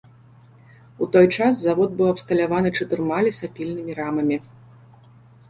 [1.05, 4.37] У той час завод быў абсталяваны чатырма лесапільнымі рамамі.